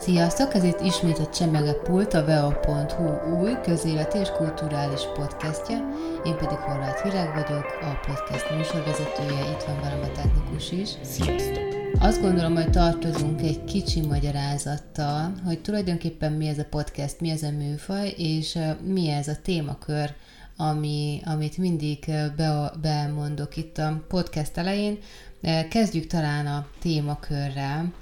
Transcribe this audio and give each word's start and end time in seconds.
Sziasztok! 0.00 0.54
Ez 0.54 0.64
itt 0.64 0.80
ismét 0.80 1.18
a 1.18 1.28
Csemege 1.28 1.72
Pult, 1.72 2.14
a 2.14 2.24
veo.hu 2.24 3.36
új 3.40 3.52
közéleti 3.62 4.18
és 4.18 4.28
kulturális 4.28 5.00
podcastja. 5.14 5.76
Én 6.24 6.36
pedig 6.36 6.58
Horváth 6.58 7.04
Virág 7.04 7.34
vagyok, 7.34 7.64
a 7.80 8.00
podcast 8.06 8.50
műsorvezetője, 8.56 9.50
itt 9.50 9.62
van 9.62 9.80
velem 9.80 10.00
a 10.02 10.12
technikus 10.12 10.70
is. 10.70 10.88
Sziasztok! 11.02 11.62
Azt 11.98 12.20
gondolom, 12.20 12.54
hogy 12.54 12.70
tartozunk 12.70 13.40
egy 13.40 13.64
kicsi 13.64 14.00
magyarázattal, 14.00 15.32
hogy 15.44 15.60
tulajdonképpen 15.60 16.32
mi 16.32 16.46
ez 16.46 16.58
a 16.58 16.66
podcast, 16.70 17.20
mi 17.20 17.30
ez 17.30 17.42
a 17.42 17.50
műfaj, 17.50 18.14
és 18.16 18.58
mi 18.84 19.08
ez 19.08 19.28
a 19.28 19.36
témakör, 19.42 20.14
ami, 20.60 21.20
amit 21.24 21.58
mindig 21.58 21.98
be, 22.36 22.72
bemondok 22.80 23.56
itt 23.56 23.78
a 23.78 24.02
podcast 24.08 24.56
elején. 24.56 24.98
Kezdjük 25.70 26.06
talán 26.06 26.46
a 26.46 26.66
témakörrel. 26.78 27.92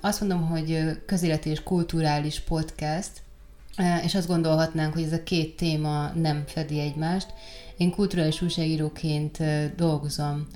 Azt 0.00 0.20
mondom, 0.20 0.46
hogy 0.46 1.00
közéleti 1.06 1.50
és 1.50 1.62
kulturális 1.62 2.40
podcast, 2.40 3.10
és 4.04 4.14
azt 4.14 4.28
gondolhatnánk, 4.28 4.92
hogy 4.94 5.02
ez 5.02 5.12
a 5.12 5.22
két 5.22 5.56
téma 5.56 6.10
nem 6.14 6.44
fedi 6.46 6.80
egymást. 6.80 7.26
Én 7.76 7.90
kulturális 7.90 8.42
újságíróként 8.42 9.38
dolgozom 9.76 10.46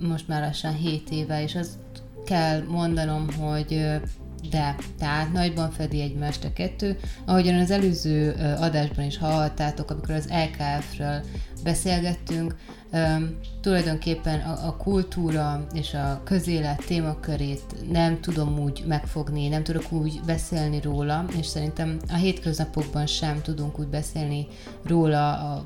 most 0.00 0.28
már 0.28 0.42
lassan 0.42 0.74
7 0.74 1.10
éve, 1.10 1.42
és 1.42 1.54
azt 1.54 1.78
kell 2.24 2.62
mondanom, 2.62 3.32
hogy 3.32 4.00
de, 4.50 4.76
tehát 4.98 5.32
nagyban 5.32 5.70
fedi 5.70 6.00
egymást 6.00 6.44
a 6.44 6.52
kettő. 6.52 6.98
Ahogyan 7.24 7.60
az 7.60 7.70
előző 7.70 8.30
adásban 8.60 9.04
is 9.04 9.18
hallhattátok, 9.18 9.90
amikor 9.90 10.14
az 10.14 10.28
LKF-ről 10.28 11.20
beszélgettünk, 11.62 12.54
tulajdonképpen 13.60 14.40
a, 14.40 14.66
a 14.66 14.76
kultúra 14.76 15.66
és 15.72 15.94
a 15.94 16.20
közélet 16.24 16.84
témakörét 16.86 17.62
nem 17.90 18.20
tudom 18.20 18.58
úgy 18.58 18.84
megfogni, 18.86 19.48
nem 19.48 19.62
tudok 19.62 19.92
úgy 19.92 20.20
beszélni 20.26 20.80
róla, 20.80 21.24
és 21.38 21.46
szerintem 21.46 21.96
a 22.08 22.14
hétköznapokban 22.14 23.06
sem 23.06 23.42
tudunk 23.42 23.78
úgy 23.78 23.88
beszélni 23.88 24.46
róla 24.82 25.32
a 25.32 25.64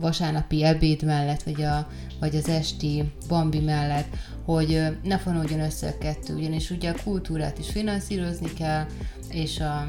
vasárnapi 0.00 0.64
ebéd 0.64 1.02
mellett, 1.02 1.42
vagy, 1.42 1.62
a, 1.62 1.88
vagy 2.20 2.36
az 2.36 2.48
esti 2.48 3.12
bambi 3.28 3.60
mellett, 3.60 4.08
hogy 4.44 4.82
ne 5.02 5.18
fonódjon 5.18 5.60
össze 5.60 5.88
a 5.88 5.98
kettő, 5.98 6.34
ugyanis 6.34 6.70
ugye 6.70 6.90
a 6.90 7.02
kultúrát 7.04 7.58
is 7.58 7.70
finanszírozni 7.70 8.52
kell, 8.52 8.86
és 9.28 9.60
a 9.60 9.88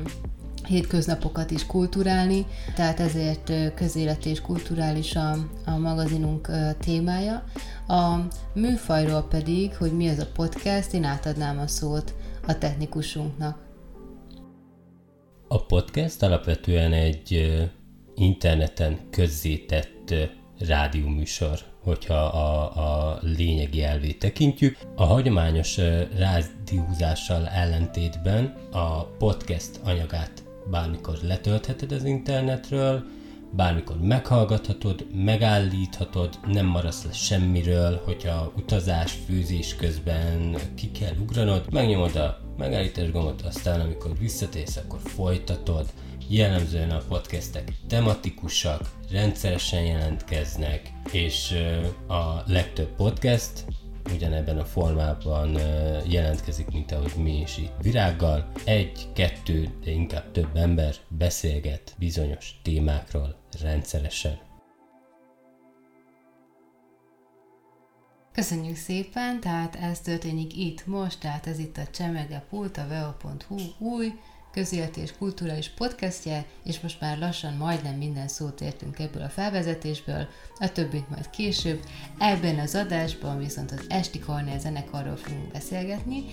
hétköznapokat 0.65 1.51
is 1.51 1.65
kulturálni, 1.65 2.45
tehát 2.75 2.99
ezért 2.99 3.73
közéleti 3.73 4.29
és 4.29 4.41
kulturális 4.41 5.15
a, 5.15 5.31
a 5.65 5.77
magazinunk 5.77 6.49
témája. 6.79 7.43
A 7.87 8.15
műfajról 8.53 9.23
pedig, 9.23 9.75
hogy 9.75 9.91
mi 9.91 10.07
ez 10.07 10.19
a 10.19 10.27
podcast, 10.33 10.93
én 10.93 11.03
átadnám 11.03 11.59
a 11.59 11.67
szót 11.67 12.13
a 12.47 12.57
technikusunknak. 12.57 13.63
A 15.47 15.65
podcast 15.65 16.23
alapvetően 16.23 16.93
egy 16.93 17.59
interneten 18.15 18.99
közzétett 19.09 20.13
rádióműsor, 20.59 21.59
hogyha 21.83 22.23
a, 22.23 22.63
a 23.11 23.19
lényegi 23.21 23.83
elvét 23.83 24.19
tekintjük. 24.19 24.77
A 24.95 25.03
hagyományos 25.03 25.77
rádiózással 26.17 27.47
ellentétben 27.47 28.53
a 28.71 29.03
podcast 29.03 29.79
anyagát 29.83 30.43
bármikor 30.71 31.17
letöltheted 31.21 31.91
az 31.91 32.03
internetről, 32.03 33.03
bármikor 33.51 33.97
meghallgathatod, 34.01 35.05
megállíthatod, 35.13 36.39
nem 36.47 36.65
maradsz 36.65 37.03
le 37.03 37.11
semmiről, 37.11 38.01
hogyha 38.05 38.51
utazás, 38.57 39.11
főzés 39.11 39.75
közben 39.75 40.55
ki 40.75 40.91
kell 40.91 41.13
ugranod, 41.21 41.65
megnyomod 41.71 42.15
a 42.15 42.39
megállítás 42.57 43.11
gombot, 43.11 43.41
aztán 43.41 43.79
amikor 43.79 44.11
visszatérsz, 44.19 44.77
akkor 44.77 44.99
folytatod, 45.03 45.85
jellemzően 46.27 46.91
a 46.91 47.01
podcastek 47.07 47.71
tematikusak, 47.87 48.81
rendszeresen 49.11 49.83
jelentkeznek, 49.83 50.91
és 51.11 51.53
a 52.07 52.51
legtöbb 52.51 52.95
podcast 52.95 53.65
ugyanebben 54.13 54.57
a 54.57 54.65
formában 54.65 55.59
jelentkezik, 56.07 56.71
mint 56.71 56.91
ahogy 56.91 57.13
mi 57.17 57.39
is 57.39 57.57
itt 57.57 57.73
virággal. 57.81 58.51
Egy, 58.65 59.07
kettő, 59.13 59.69
de 59.83 59.91
inkább 59.91 60.31
több 60.31 60.55
ember 60.55 60.95
beszélget 61.07 61.95
bizonyos 61.97 62.59
témákról 62.63 63.35
rendszeresen. 63.61 64.37
Köszönjük 68.33 68.75
szépen, 68.75 69.39
tehát 69.39 69.75
ez 69.75 69.99
történik 69.99 70.57
itt 70.57 70.85
most, 70.85 71.19
tehát 71.19 71.47
ez 71.47 71.59
itt 71.59 71.77
a 71.77 71.87
Csemege 71.93 72.45
Pult, 72.49 72.77
a 72.77 72.87
veo.hu 72.87 73.57
új 73.77 74.13
közéleti 74.55 75.01
és 75.01 75.17
kulturális 75.17 75.69
podcastje, 75.69 76.45
és 76.63 76.79
most 76.79 77.01
már 77.01 77.17
lassan 77.17 77.53
majdnem 77.53 77.95
minden 77.95 78.27
szót 78.27 78.61
értünk 78.61 78.99
ebből 78.99 79.21
a 79.21 79.29
felvezetésből, 79.29 80.27
a 80.59 80.71
többit 80.71 81.09
majd 81.09 81.29
később. 81.29 81.79
Ebben 82.17 82.59
az 82.59 82.75
adásban 82.75 83.37
viszont 83.37 83.71
az 83.71 83.85
Esti 83.87 84.19
Kornél 84.19 84.59
zenekarról 84.59 85.15
fogunk 85.15 85.51
beszélgetni, 85.51 86.23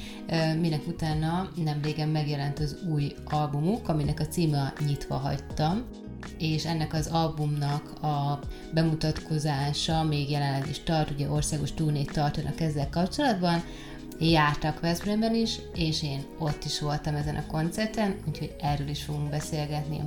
minek 0.61 0.87
utána 0.87 1.51
nem 1.65 1.81
régen 1.83 2.09
megjelent 2.09 2.59
az 2.59 2.77
új 2.91 3.15
albumuk, 3.25 3.89
aminek 3.89 4.21
a 4.21 4.27
címe 4.27 4.73
Nyitva 4.87 5.17
hagytam, 5.17 5.85
és 6.39 6.65
ennek 6.65 6.95
az 6.95 7.07
albumnak 7.07 8.03
a 8.03 8.39
bemutatkozása 8.75 10.03
még 10.03 10.31
jelenleg 10.31 10.69
is 10.69 10.83
tart, 10.83 11.11
ugye 11.11 11.31
országos 11.31 11.73
turnét 11.73 12.13
tartanak 12.13 12.61
ezzel 12.61 12.89
kapcsolatban, 12.89 13.63
jártak 14.31 14.81
Veszprémben 14.81 15.35
is, 15.35 15.59
és 15.75 16.03
én 16.03 16.25
ott 16.39 16.65
is 16.65 16.81
voltam 16.81 17.15
ezen 17.15 17.37
a 17.37 17.47
koncerten, 17.47 18.17
úgyhogy 18.29 18.55
erről 18.61 18.89
is 18.89 19.03
fogunk 19.03 19.31
beszélgetni 19.31 20.01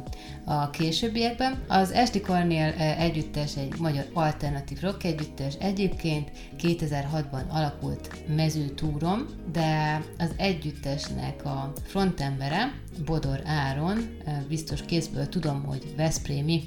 a 0.45 0.69
későbbiekben. 0.69 1.63
Az 1.67 1.91
Esti 1.91 2.21
Kornél 2.21 2.73
együttes 2.97 3.57
egy 3.57 3.73
magyar 3.79 4.05
alternatív 4.13 4.81
rock 4.81 5.03
együttes, 5.03 5.53
egyébként 5.59 6.31
2006-ban 6.57 7.47
alakult 7.47 8.09
mezőtúrom, 8.35 9.25
de 9.51 10.01
az 10.17 10.29
együttesnek 10.37 11.45
a 11.45 11.73
frontembere, 11.83 12.73
Bodor 13.05 13.41
Áron, 13.45 14.17
biztos 14.47 14.81
kézből 14.85 15.29
tudom, 15.29 15.63
hogy 15.63 15.93
Veszprémi, 15.95 16.63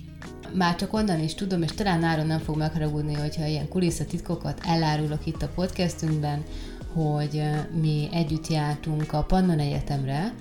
már 0.54 0.76
csak 0.76 0.92
onnan 0.92 1.20
is 1.20 1.34
tudom, 1.34 1.62
és 1.62 1.70
talán 1.70 2.02
Áron 2.02 2.26
nem 2.26 2.38
fog 2.38 2.56
megharagudni, 2.56 3.14
hogyha 3.14 3.46
ilyen 3.46 3.68
kulisszatitkokat 3.68 4.60
elárulok 4.66 5.26
itt 5.26 5.42
a 5.42 5.48
podcastünkben, 5.54 6.42
hogy 6.92 7.42
mi 7.80 8.08
együtt 8.12 8.46
jártunk 8.46 9.12
a 9.12 9.22
Pannon 9.22 9.58
Egyetemre, 9.58 10.34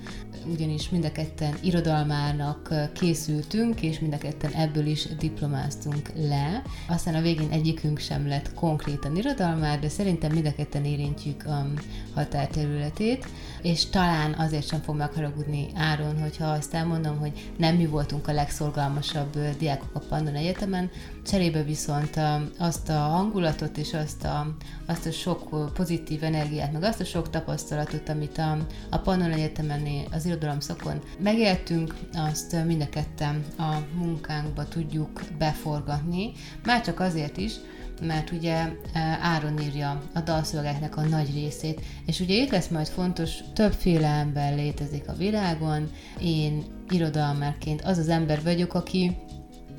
ugyanis 0.52 0.90
mind 0.90 1.04
a 1.04 1.12
ketten 1.12 1.54
irodalmának 1.62 2.74
készültünk, 2.92 3.82
és 3.82 3.98
mind 3.98 4.12
a 4.12 4.18
ketten 4.18 4.52
ebből 4.52 4.86
is 4.86 5.06
diplomáztunk 5.18 6.10
le. 6.14 6.62
Aztán 6.88 7.14
a 7.14 7.20
végén 7.20 7.50
egyikünk 7.50 7.98
sem 7.98 8.28
lett 8.28 8.54
konkrétan 8.54 9.16
irodalmár, 9.16 9.80
de 9.80 9.88
szerintem 9.88 10.32
mind 10.32 10.46
a 10.46 10.54
ketten 10.54 10.84
érintjük 10.84 11.46
a 11.46 11.66
határterületét, 12.14 13.26
és 13.62 13.86
talán 13.86 14.32
azért 14.32 14.66
sem 14.66 14.80
fog 14.80 14.96
megharagudni 14.96 15.66
Áron, 15.74 16.20
hogyha 16.20 16.46
azt 16.46 16.74
elmondom, 16.74 17.18
hogy 17.18 17.50
nem 17.56 17.76
mi 17.76 17.86
voltunk 17.86 18.28
a 18.28 18.32
legszorgalmasabb 18.32 19.38
diákok 19.58 19.90
a 19.92 19.98
Pannon 20.08 20.34
Egyetemen, 20.34 20.90
cserébe 21.28 21.62
viszont 21.62 22.20
azt 22.58 22.88
a 22.88 22.98
hangulatot 22.98 23.76
és 23.76 23.94
azt 23.94 24.24
a, 24.24 24.56
azt 24.86 25.06
a 25.06 25.10
sok 25.10 25.72
pozitív 25.74 26.24
energiát, 26.24 26.72
meg 26.72 26.82
azt 26.82 27.00
a 27.00 27.04
sok 27.04 27.30
tapasztalatot, 27.30 28.08
amit 28.08 28.38
a, 28.38 28.56
a 28.90 28.98
Pannon 28.98 29.30
Egyetemen 29.30 29.86
az 30.10 30.26
irodalom 30.26 30.60
szakon 30.60 31.00
megéltünk, 31.18 31.94
azt 32.12 32.64
mind 32.64 32.82
a 32.82 32.88
ketten 32.88 33.44
a 33.58 33.76
munkánkba 33.94 34.68
tudjuk 34.68 35.22
beforgatni, 35.38 36.32
már 36.64 36.80
csak 36.82 37.00
azért 37.00 37.36
is, 37.36 37.52
mert 38.02 38.30
ugye 38.30 38.72
Áron 39.22 39.60
írja 39.60 40.02
a 40.14 40.20
dalszövegeknek 40.20 40.96
a 40.96 41.00
nagy 41.00 41.34
részét, 41.34 41.80
és 42.06 42.20
ugye 42.20 42.34
itt 42.34 42.50
lesz 42.50 42.68
majd 42.68 42.86
fontos, 42.86 43.34
többféle 43.54 44.08
ember 44.08 44.54
létezik 44.54 45.08
a 45.08 45.16
világon, 45.16 45.90
én 46.20 46.64
irodalmerként 46.90 47.82
az 47.82 47.98
az 47.98 48.08
ember 48.08 48.42
vagyok, 48.42 48.74
aki 48.74 49.16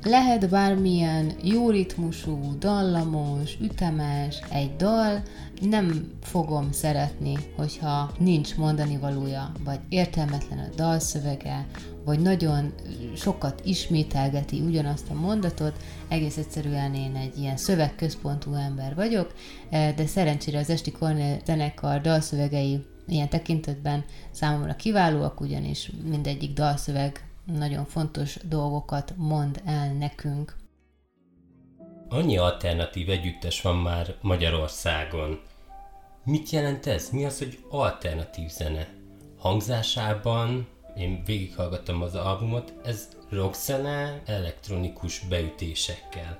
lehet 0.02 0.48
bármilyen 0.48 1.32
jó 1.42 1.70
ritmusú, 1.70 2.58
dallamos, 2.58 3.58
ütemes 3.60 4.40
egy 4.50 4.76
dal, 4.76 5.22
nem 5.60 6.12
fogom 6.22 6.72
szeretni, 6.72 7.34
hogyha 7.56 8.12
nincs 8.18 8.56
mondani 8.56 8.96
valója, 8.96 9.52
vagy 9.64 9.78
értelmetlen 9.88 10.58
a 10.58 10.74
dalszövege, 10.76 11.66
vagy 12.04 12.20
nagyon 12.20 12.72
sokat 13.16 13.60
ismételgeti 13.64 14.60
ugyanazt 14.60 15.10
a 15.10 15.14
mondatot, 15.14 15.76
egész 16.08 16.36
egyszerűen 16.36 16.94
én 16.94 17.16
egy 17.16 17.38
ilyen 17.38 17.56
szövegközpontú 17.56 18.54
ember 18.54 18.94
vagyok, 18.94 19.34
de 19.70 20.06
szerencsére 20.06 20.58
az 20.58 20.70
Esti 20.70 20.92
Kornél 20.92 21.38
zenekar 21.44 22.00
dalszövegei 22.00 22.84
ilyen 23.06 23.28
tekintetben 23.28 24.04
számomra 24.30 24.76
kiválóak, 24.76 25.40
ugyanis 25.40 25.90
mindegyik 26.10 26.52
dalszöveg 26.52 27.29
nagyon 27.44 27.84
fontos 27.84 28.38
dolgokat 28.48 29.14
mond 29.16 29.60
el 29.64 29.92
nekünk. 29.92 30.56
annyi 32.08 32.36
alternatív 32.36 33.10
együttes 33.10 33.62
van 33.62 33.76
már 33.76 34.14
Magyarországon. 34.20 35.40
Mit 36.24 36.50
jelent 36.50 36.86
ez? 36.86 37.10
Mi 37.10 37.24
az, 37.24 37.38
hogy 37.38 37.58
alternatív 37.70 38.48
zene? 38.48 38.88
Hangzásában, 39.38 40.66
én 40.96 41.22
végighallgattam 41.24 42.02
az 42.02 42.14
albumot, 42.14 42.74
ez 42.84 43.08
rockzene 43.30 44.22
elektronikus 44.26 45.20
beütésekkel. 45.28 46.38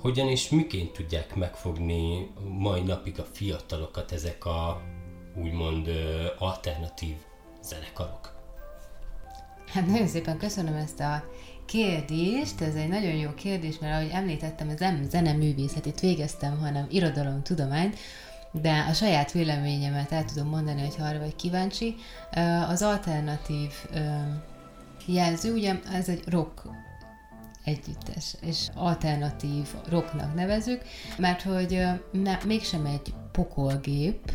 Hogyan 0.00 0.28
és 0.28 0.48
miként 0.48 0.92
tudják 0.92 1.34
megfogni 1.34 2.30
mai 2.58 2.80
napig 2.80 3.20
a 3.20 3.24
fiatalokat 3.24 4.12
ezek 4.12 4.44
a 4.44 4.82
úgymond 5.36 5.88
alternatív 6.38 7.14
zenekarok? 7.62 8.31
Hát 9.72 9.86
nagyon 9.86 10.06
szépen 10.06 10.38
köszönöm 10.38 10.74
ezt 10.74 11.00
a 11.00 11.24
kérdést, 11.64 12.60
ez 12.60 12.74
egy 12.74 12.88
nagyon 12.88 13.14
jó 13.14 13.34
kérdés, 13.34 13.78
mert 13.78 13.94
ahogy 13.94 14.10
említettem, 14.12 14.68
ez 14.68 14.78
nem 14.78 15.02
zeneművészetit 15.10 16.00
végeztem, 16.00 16.58
hanem 16.58 16.86
irodalomtudományt, 16.90 17.98
de 18.50 18.86
a 18.88 18.92
saját 18.92 19.32
véleményemet 19.32 20.12
el 20.12 20.24
tudom 20.24 20.48
mondani, 20.48 20.80
hogy 20.80 20.94
arra 20.98 21.18
vagy 21.18 21.36
kíváncsi. 21.36 21.94
Az 22.68 22.82
alternatív 22.82 23.70
jelző, 25.06 25.52
ugye 25.52 25.74
ez 25.92 26.08
egy 26.08 26.22
rock 26.26 26.62
együttes, 27.64 28.36
és 28.40 28.68
alternatív 28.74 29.66
rocknak 29.88 30.34
nevezük, 30.34 30.82
mert 31.18 31.42
hogy 31.42 31.82
ne, 32.12 32.38
mégsem 32.46 32.86
egy 32.86 33.14
pokolgép, 33.32 34.32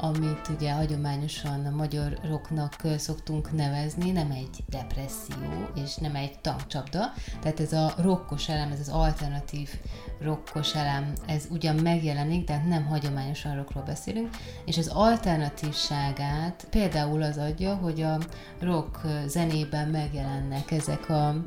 amit 0.00 0.48
ugye 0.54 0.72
hagyományosan 0.72 1.66
a 1.66 1.76
magyar 1.76 2.18
rocknak 2.28 2.74
szoktunk 2.96 3.52
nevezni, 3.52 4.10
nem 4.10 4.30
egy 4.30 4.64
depresszió, 4.68 5.68
és 5.84 5.96
nem 5.96 6.14
egy 6.14 6.38
tankcsapda. 6.40 7.12
Tehát 7.40 7.60
ez 7.60 7.72
a 7.72 7.94
rokkos 7.98 8.48
elem, 8.48 8.72
ez 8.72 8.80
az 8.80 8.88
alternatív 8.88 9.70
rokkos 10.20 10.74
elem, 10.74 11.12
ez 11.26 11.46
ugyan 11.50 11.76
megjelenik, 11.76 12.46
de 12.46 12.64
nem 12.68 12.86
hagyományosan 12.86 13.56
rockról 13.56 13.82
beszélünk, 13.82 14.28
és 14.64 14.78
az 14.78 14.88
alternatívságát 14.88 16.66
például 16.70 17.22
az 17.22 17.36
adja, 17.36 17.74
hogy 17.74 18.02
a 18.02 18.18
rock 18.60 18.98
zenében 19.26 19.88
megjelennek 19.88 20.70
ezek 20.70 21.08
a 21.08 21.42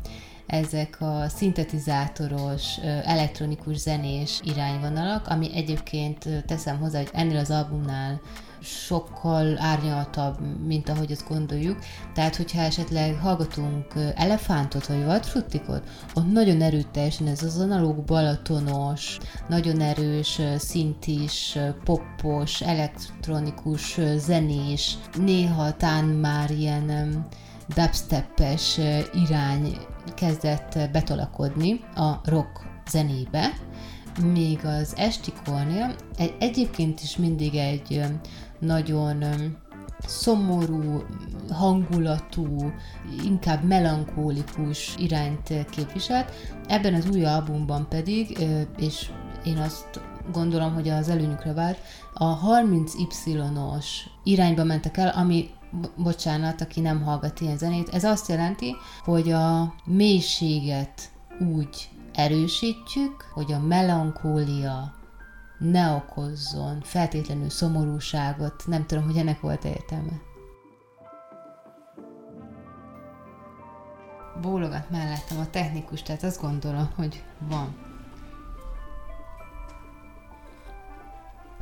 ezek 0.51 0.97
a 0.99 1.23
szintetizátoros, 1.27 2.77
elektronikus 3.03 3.77
zenés 3.77 4.39
irányvonalak, 4.43 5.27
ami 5.27 5.55
egyébként 5.55 6.45
teszem 6.45 6.79
hozzá, 6.79 6.97
hogy 6.97 7.09
ennél 7.13 7.37
az 7.37 7.51
albumnál 7.51 8.21
sokkal 8.63 9.57
árnyaltabb, 9.59 10.37
mint 10.65 10.89
ahogy 10.89 11.11
azt 11.11 11.27
gondoljuk. 11.27 11.79
Tehát, 12.13 12.35
hogyha 12.35 12.61
esetleg 12.61 13.15
hallgatunk 13.15 13.85
elefántot 14.15 14.87
vagy 14.87 15.05
vadfruttikot, 15.05 15.83
ott 16.13 16.31
nagyon 16.31 16.61
erőteljesen 16.61 17.27
ez 17.27 17.43
az 17.43 17.59
analóg 17.59 18.03
balatonos, 18.03 19.17
nagyon 19.49 19.81
erős, 19.81 20.41
szintis, 20.57 21.57
poppos, 21.83 22.61
elektronikus, 22.61 23.99
zenés, 24.17 24.97
néha 25.13 25.73
tán 25.73 26.05
már 26.05 26.51
ilyen 26.51 27.25
dubstepes 27.75 28.79
irány 29.13 29.77
kezdett 30.15 30.91
betolakodni 30.91 31.79
a 31.95 32.11
rock 32.23 32.61
zenébe, 32.89 33.49
még 34.33 34.65
az 34.65 34.93
esti 34.97 35.33
kornél 35.45 35.95
egy, 36.17 36.35
egyébként 36.39 37.01
is 37.01 37.17
mindig 37.17 37.55
egy 37.55 38.03
nagyon 38.59 39.23
szomorú, 40.05 41.03
hangulatú, 41.49 42.71
inkább 43.23 43.63
melankólikus 43.63 44.95
irányt 44.97 45.53
képviselt. 45.69 46.31
Ebben 46.67 46.93
az 46.93 47.09
új 47.09 47.25
albumban 47.25 47.87
pedig, 47.89 48.47
és 48.77 49.09
én 49.45 49.57
azt 49.57 50.01
gondolom, 50.31 50.73
hogy 50.73 50.89
az 50.89 51.09
előnyükre 51.09 51.53
vált, 51.53 51.77
a 52.13 52.39
30Y-os 52.39 53.85
irányba 54.23 54.63
mentek 54.63 54.97
el, 54.97 55.07
ami 55.07 55.49
bocsánat, 55.95 56.61
aki 56.61 56.79
nem 56.79 57.01
hallgat 57.01 57.39
ilyen 57.39 57.57
zenét, 57.57 57.89
ez 57.89 58.03
azt 58.03 58.27
jelenti, 58.27 58.75
hogy 59.03 59.31
a 59.31 59.73
mélységet 59.85 61.11
úgy 61.39 61.89
erősítjük, 62.13 63.29
hogy 63.33 63.51
a 63.51 63.59
melankólia 63.59 64.93
ne 65.57 65.91
okozzon 65.91 66.81
feltétlenül 66.81 67.49
szomorúságot. 67.49 68.63
Nem 68.67 68.85
tudom, 68.85 69.03
hogy 69.03 69.17
ennek 69.17 69.39
volt 69.39 69.63
értelme. 69.63 70.21
Bólogat 74.41 74.89
mellettem 74.89 75.39
a 75.39 75.49
technikus, 75.49 76.03
tehát 76.03 76.23
azt 76.23 76.41
gondolom, 76.41 76.89
hogy 76.95 77.23
van. 77.39 77.90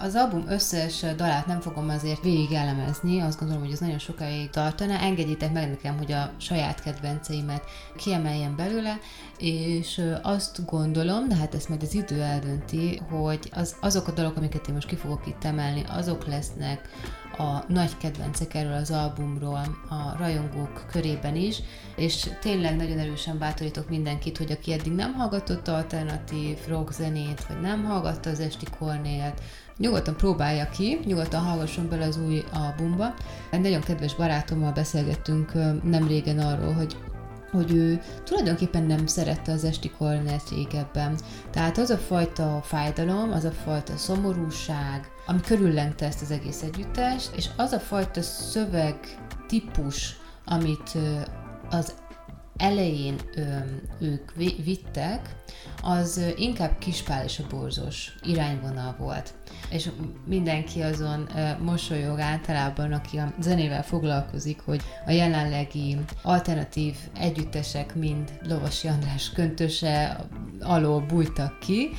Az 0.01 0.15
album 0.15 0.45
összes 0.47 1.01
dalát 1.15 1.45
nem 1.45 1.59
fogom 1.59 1.89
azért 1.89 2.23
végig 2.23 2.51
elemezni, 2.51 3.19
azt 3.19 3.39
gondolom, 3.39 3.63
hogy 3.63 3.71
ez 3.71 3.79
nagyon 3.79 3.99
sokáig 3.99 4.49
tartana. 4.49 4.99
Engedjétek 4.99 5.53
meg 5.53 5.69
nekem, 5.69 5.97
hogy 5.97 6.11
a 6.11 6.31
saját 6.37 6.81
kedvenceimet 6.81 7.63
kiemeljem 7.95 8.55
belőle, 8.55 8.99
és 9.37 10.01
azt 10.21 10.65
gondolom, 10.65 11.27
de 11.27 11.35
hát 11.35 11.55
ezt 11.55 11.69
majd 11.69 11.81
az 11.81 11.93
idő 11.93 12.21
eldönti, 12.21 13.01
hogy 13.09 13.49
az, 13.53 13.75
azok 13.81 14.07
a 14.07 14.11
dalok, 14.11 14.37
amiket 14.37 14.67
én 14.67 14.73
most 14.73 14.87
ki 14.87 14.95
fogok 14.95 15.27
itt 15.27 15.43
emelni, 15.43 15.83
azok 15.87 16.27
lesznek 16.27 16.89
a 17.37 17.63
nagy 17.67 17.97
kedvencek 17.97 18.53
erről 18.53 18.73
az 18.73 18.91
albumról 18.91 19.77
a 19.89 20.17
rajongók 20.17 20.85
körében 20.91 21.35
is, 21.35 21.61
és 21.95 22.29
tényleg 22.41 22.75
nagyon 22.75 22.99
erősen 22.99 23.37
bátorítok 23.37 23.89
mindenkit, 23.89 24.37
hogy 24.37 24.51
aki 24.51 24.73
eddig 24.73 24.91
nem 24.91 25.13
hallgatott 25.13 25.67
alternatív 25.67 26.57
rock 26.67 26.91
zenét, 26.91 27.45
vagy 27.47 27.59
nem 27.61 27.83
hallgatta 27.83 28.29
az 28.29 28.39
Esti 28.39 28.65
Kornélt, 28.79 29.41
nyugodtan 29.79 30.15
próbálja 30.15 30.69
ki, 30.69 30.99
nyugodtan 31.05 31.41
hallgasson 31.41 31.89
bele 31.89 32.05
az 32.05 32.19
új 32.27 32.43
albumba. 32.53 33.13
Egy 33.51 33.61
nagyon 33.61 33.81
kedves 33.81 34.15
barátommal 34.15 34.71
beszélgettünk 34.71 35.53
nem 35.83 36.07
régen 36.07 36.39
arról, 36.39 36.73
hogy 36.73 36.97
hogy 37.51 37.73
ő 37.73 38.01
tulajdonképpen 38.23 38.83
nem 38.83 39.05
szerette 39.05 39.51
az 39.51 39.63
esti 39.63 39.91
kornet 39.97 40.49
régebben. 40.49 41.17
Tehát 41.51 41.77
az 41.77 41.89
a 41.89 41.97
fajta 41.97 42.59
fájdalom, 42.63 43.31
az 43.31 43.43
a 43.43 43.51
fajta 43.51 43.97
szomorúság, 43.97 45.11
ami 45.25 45.39
körüllengte 45.41 46.05
ezt 46.05 46.21
az 46.21 46.31
egész 46.31 46.61
együttest, 46.61 47.35
és 47.35 47.49
az 47.57 47.71
a 47.71 47.79
fajta 47.79 48.21
szöveg 48.21 48.99
típus, 49.47 50.17
amit 50.45 50.97
az 51.69 51.93
elején 52.59 53.15
ők 53.99 54.31
vittek, 54.63 55.35
az 55.81 56.21
inkább 56.35 56.77
kispál 56.77 57.23
és 57.23 57.39
a 57.39 57.47
borzos 57.49 58.15
irányvonal 58.23 58.95
volt. 58.99 59.33
És 59.69 59.89
mindenki 60.25 60.81
azon 60.81 61.29
mosolyog 61.61 62.19
általában, 62.19 62.91
aki 62.91 63.17
a 63.17 63.33
zenével 63.39 63.83
foglalkozik, 63.83 64.59
hogy 64.59 64.81
a 65.05 65.11
jelenlegi 65.11 65.97
alternatív 66.21 66.95
együttesek 67.19 67.95
mind 67.95 68.39
Lovasi 68.47 68.87
András 68.87 69.31
köntöse 69.31 70.25
alól 70.59 71.01
bújtak 71.01 71.59
ki. 71.59 71.89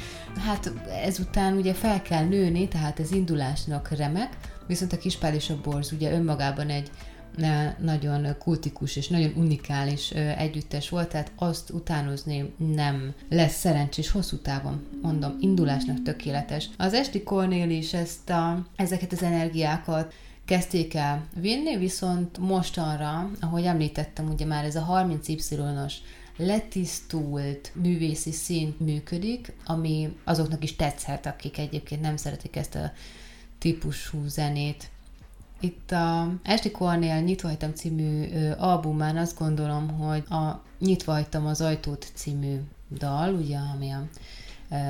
Hát 0.46 0.72
ezután 1.04 1.56
ugye 1.56 1.74
fel 1.74 2.02
kell 2.02 2.24
nőni, 2.24 2.68
tehát 2.68 3.00
ez 3.00 3.12
indulásnak 3.12 3.88
remek, 3.88 4.36
viszont 4.66 4.92
a 4.92 4.98
kispál 4.98 5.34
és 5.34 5.50
a 5.50 5.60
borz 5.62 5.92
ugye 5.92 6.12
önmagában 6.12 6.68
egy 6.68 6.90
nagyon 7.78 8.36
kultikus 8.38 8.96
és 8.96 9.08
nagyon 9.08 9.32
unikális 9.36 10.10
együttes 10.10 10.88
volt, 10.88 11.08
tehát 11.08 11.32
azt 11.36 11.70
utánozni 11.70 12.52
nem 12.74 13.14
lesz 13.28 13.58
szerencsés 13.58 14.10
hosszú 14.10 14.36
távon, 14.36 14.86
mondom, 15.02 15.36
indulásnak 15.40 16.02
tökéletes. 16.02 16.68
Az 16.76 16.94
Esti 16.94 17.22
Kornél 17.22 17.70
is 17.70 17.92
ezt 17.92 18.30
a, 18.30 18.66
ezeket 18.76 19.12
az 19.12 19.22
energiákat 19.22 20.12
kezdték 20.44 20.94
el 20.94 21.26
vinni, 21.40 21.76
viszont 21.76 22.38
mostanra, 22.38 23.30
ahogy 23.40 23.64
említettem, 23.64 24.30
ugye 24.30 24.44
már 24.44 24.64
ez 24.64 24.76
a 24.76 24.86
30Y-os 24.90 25.92
letisztult 26.36 27.72
művészi 27.74 28.32
szint 28.32 28.80
működik, 28.80 29.52
ami 29.64 30.16
azoknak 30.24 30.62
is 30.62 30.76
tetszhet, 30.76 31.26
akik 31.26 31.58
egyébként 31.58 32.00
nem 32.00 32.16
szeretik 32.16 32.56
ezt 32.56 32.74
a 32.74 32.92
típusú 33.58 34.26
zenét. 34.26 34.90
Itt 35.60 35.90
a 35.90 36.32
Esti 36.42 36.70
Kornél 36.70 37.20
Nyitva 37.20 37.48
hagytam 37.48 37.74
című 37.74 38.28
albumán 38.58 39.16
azt 39.16 39.38
gondolom, 39.38 39.88
hogy 39.88 40.24
a 40.28 40.62
Nyitva 40.78 41.24
az 41.32 41.60
ajtót 41.60 42.06
című 42.14 42.60
dal, 42.98 43.34
ugye, 43.34 43.58
ami 43.74 43.90
a 43.90 44.08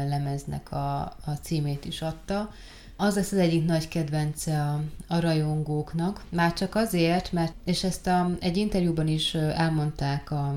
lemeznek 0.09 0.73
a, 0.73 1.01
a 1.01 1.39
címét 1.43 1.85
is 1.85 2.03
adta, 2.03 2.51
az 2.97 3.15
lesz 3.15 3.33
az 3.33 3.39
egyik 3.39 3.65
nagy 3.65 3.89
kedvence 3.89 4.63
a, 4.63 4.83
a 5.09 5.21
rajongóknak, 5.21 6.25
már 6.29 6.53
csak 6.53 6.75
azért, 6.75 7.33
mert, 7.33 7.53
és 7.65 7.85
ezt 7.85 8.07
a, 8.07 8.31
egy 8.41 8.57
interjúban 8.57 9.09
is 9.09 9.35
elmondták 9.35 10.31
a, 10.31 10.57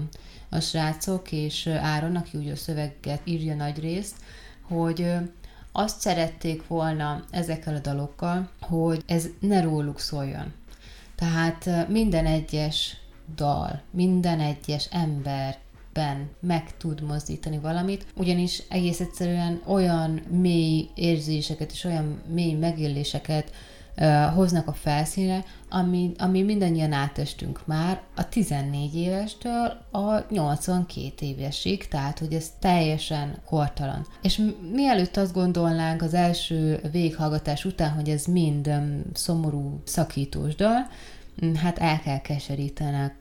a 0.50 0.60
srácok, 0.60 1.32
és 1.32 1.68
Áron, 1.68 2.16
aki 2.16 2.38
ugye 2.38 2.52
a 2.52 2.56
szöveget 2.56 3.22
írja 3.24 3.56
nagy 3.56 3.80
részt, 3.80 4.16
hogy 4.62 5.14
azt 5.76 6.00
szerették 6.00 6.68
volna 6.68 7.24
ezekkel 7.32 7.76
a 7.76 7.80
dalokkal, 7.80 8.50
hogy 8.62 9.04
ez 9.06 9.28
ne 9.40 9.62
róluk 9.62 10.00
szóljon. 10.00 10.54
Tehát 11.16 11.88
minden 11.88 12.26
egyes 12.26 12.98
dal, 13.36 13.82
minden 13.92 14.40
egyes 14.40 14.88
ember 14.92 15.62
emberben 15.96 16.30
meg 16.40 16.78
tud 16.78 17.02
mozdítani 17.02 17.58
valamit, 17.58 18.06
ugyanis 18.16 18.64
egész 18.70 19.00
egyszerűen 19.00 19.62
olyan 19.66 20.22
mély 20.30 20.90
érzéseket 20.96 21.72
és 21.72 21.84
olyan 21.84 22.22
mély 22.28 22.54
megéléseket 22.54 23.52
hoznak 24.34 24.68
a 24.68 24.74
felszínre, 24.74 25.44
ami, 25.70 26.12
ami 26.18 26.42
mindannyian 26.42 26.92
átestünk 26.92 27.62
már 27.66 28.02
a 28.16 28.30
14 28.30 28.96
évestől 28.96 29.78
a 29.92 30.26
82 30.30 31.26
évesig, 31.26 31.88
tehát 31.88 32.20
hogy 32.20 32.34
ez 32.34 32.52
teljesen 32.60 33.38
kortalan. 33.46 34.06
És 34.22 34.42
mielőtt 34.72 35.18
azt 35.18 35.34
gondolnánk 35.34 36.02
az 36.02 36.14
első 36.14 36.80
végighallgatás 36.92 37.66
után, 37.66 37.92
hogy 37.92 38.10
ez 38.10 38.26
mind 38.26 38.72
szomorú 39.14 39.82
szakítós 39.84 40.56
dal, 40.56 40.88
hát 41.56 41.78
el 41.78 42.02
kell 42.02 42.22
keserítenek 42.22 43.16